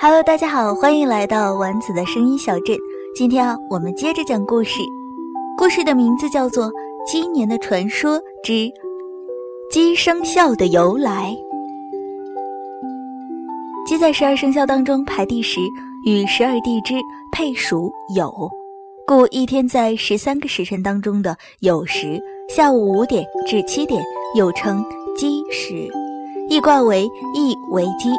[0.00, 2.76] Hello，大家好，欢迎来到丸子的声音小镇。
[3.14, 4.82] 今天啊，我们接着讲故事。
[5.56, 6.66] 故事的名字叫做
[7.06, 8.70] 《鸡年的传说之
[9.70, 11.30] 鸡生肖的由来》。
[13.86, 15.60] 鸡在十二生肖当中排第十，
[16.04, 16.94] 与十二地支
[17.32, 18.50] 配属酉，
[19.06, 24.02] 故一天在十三个时辰当中的酉时，下午五点至七点，
[24.34, 24.84] 又称
[25.16, 25.88] 鸡时，
[26.48, 28.10] 易卦为易为鸡。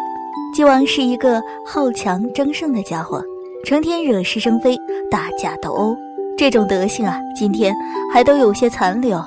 [0.53, 3.21] 鸡王是一个好强争胜的家伙，
[3.65, 4.75] 成天惹是生非、
[5.11, 5.95] 打架斗殴，
[6.37, 7.73] 这种德行啊，今天
[8.11, 9.21] 还都有些残留。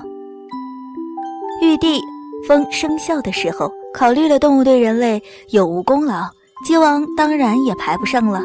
[1.60, 2.00] 玉帝
[2.46, 6.22] 封生肖的时候，考虑了动物对人类有无功劳，
[6.66, 8.42] 鸡王当然也排不上了。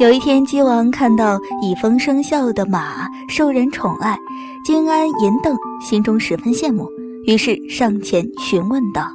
[0.00, 4.16] 有一天，鸡王看到已封生肖的马受人宠爱，
[4.64, 6.88] 金鞍银镫，心中十分羡慕，
[7.26, 9.08] 于是上前询问道：“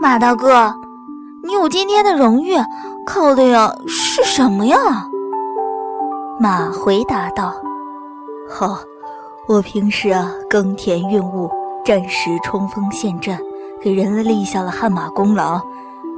[0.00, 0.74] 马大哥。”
[1.42, 2.56] 你有今天的荣誉，
[3.06, 4.76] 靠的呀是什么呀？
[6.40, 7.54] 马回答道
[8.50, 8.78] ：“好，
[9.46, 11.48] 我平时啊耕田运物，
[11.84, 13.38] 战时冲锋陷阵，
[13.80, 15.60] 给人类立下了汗马功劳，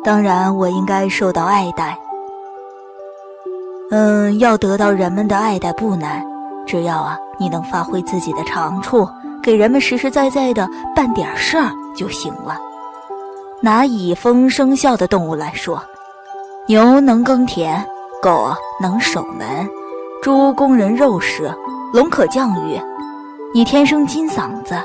[0.03, 1.99] 当然我应该受到爱戴。
[3.91, 6.25] 嗯，要得到人们的爱戴不难，
[6.67, 9.07] 只要啊你能发挥自己的长处，
[9.43, 10.67] 给人们实实在在的
[10.97, 12.59] 办点事儿就行了。”
[13.61, 15.83] 拿以风生肖的动物来说，
[16.69, 17.85] 牛能耕田，
[18.23, 19.69] 狗能守门，
[20.23, 21.53] 猪供人肉食，
[21.93, 22.81] 龙可降雨。
[23.53, 24.77] 你天生金嗓子，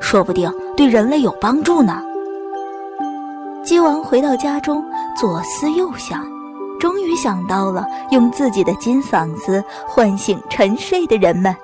[0.00, 2.00] 说不定对人类有帮助呢。
[3.64, 4.84] 鸡王回到家中，
[5.16, 6.24] 左思右想，
[6.78, 11.54] 终于想到了用自己的金嗓子唤醒沉睡的人们。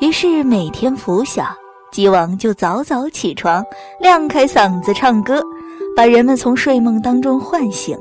[0.00, 1.46] 于是每天拂晓，
[1.90, 3.64] 鸡王就早早起床，
[3.98, 5.42] 亮开嗓子唱歌。
[6.00, 7.94] 把人们从睡梦当中唤醒，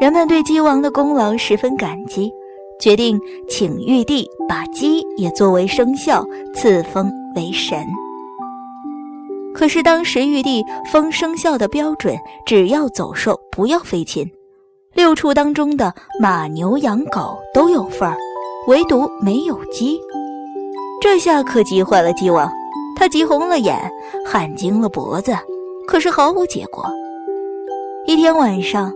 [0.00, 2.28] 人们对鸡王的功劳十分感激，
[2.80, 3.16] 决定
[3.48, 7.86] 请玉帝把鸡也作为生肖赐封为神。
[9.54, 14.28] 可是当时玉帝封生肖的标准，只要走兽，不要飞禽，
[14.92, 18.16] 六畜当中的马、牛、羊、狗都有份儿，
[18.66, 19.96] 唯独没有鸡。
[21.00, 22.50] 这下可急坏了鸡王，
[22.96, 23.78] 他急红了眼，
[24.26, 25.32] 喊惊了脖子。
[25.90, 26.84] 可是毫无结果。
[28.06, 28.92] 一天晚上，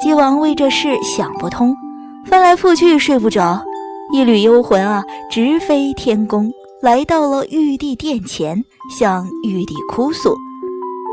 [0.00, 1.76] 鸡王为这事想不通，
[2.24, 3.62] 翻来覆去睡不着，
[4.14, 6.50] 一缕幽魂啊，直飞天宫，
[6.80, 8.64] 来到了玉帝殿前，
[8.98, 10.34] 向玉帝哭诉，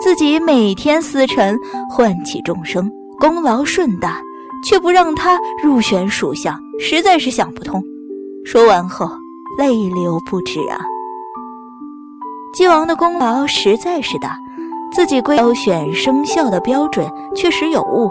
[0.02, 1.60] 自己每天司晨
[1.90, 4.22] 唤起众生，功劳甚大，
[4.64, 7.84] 却不让他入选属相，实在是想不通。
[8.46, 9.06] 说完后，
[9.58, 10.80] 泪流不止啊。
[12.54, 14.38] 鸡王的功劳实在是大。
[14.96, 18.10] 自己挑选生肖的标准确实有误，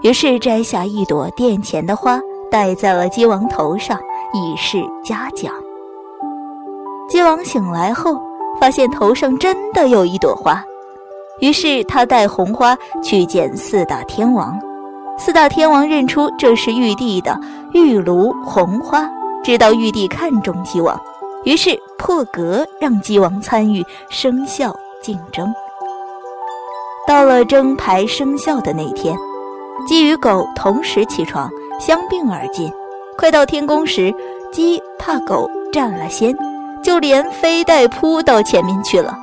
[0.00, 2.18] 于是摘下一朵殿前的花，
[2.50, 4.00] 戴在了鸡王头上，
[4.32, 5.52] 以示嘉奖。
[7.06, 8.18] 鸡王醒来后，
[8.58, 10.64] 发现头上真的有一朵花，
[11.40, 14.58] 于是他带红花去见四大天王。
[15.18, 17.38] 四大天王认出这是玉帝的
[17.74, 19.06] 玉炉红花，
[19.44, 20.98] 知道玉帝看重鸡王，
[21.44, 25.54] 于是破格让鸡王参与生肖竞争。
[27.06, 29.16] 到了争排生肖的那天，
[29.86, 32.70] 鸡与狗同时起床，相并而进。
[33.16, 34.12] 快到天宫时，
[34.50, 36.36] 鸡怕狗占了先，
[36.82, 39.16] 就连飞带扑到前面去了。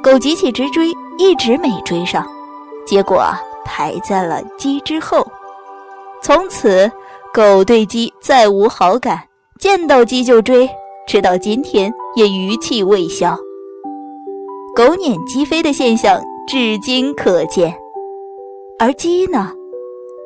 [0.00, 2.24] 狗急起直追，一直没追上，
[2.86, 3.24] 结果
[3.64, 5.26] 排在了鸡之后。
[6.22, 6.90] 从此，
[7.34, 9.20] 狗对鸡再无好感，
[9.58, 10.70] 见到鸡就追，
[11.06, 13.36] 直到今天也余气未消。
[14.76, 16.22] 狗撵鸡飞的现象。
[16.48, 17.74] 至今可见，
[18.78, 19.52] 而鸡呢，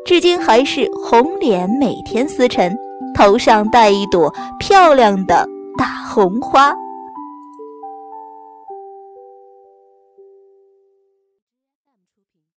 [0.06, 2.72] 至今还是红脸，每天思晨，
[3.12, 5.44] 头上戴一朵漂亮的
[5.76, 6.72] 大红花。